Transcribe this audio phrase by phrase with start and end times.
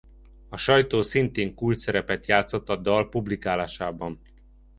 [0.49, 4.21] A sajtó szintén kulcsszerepet játszott a dal publikálásában.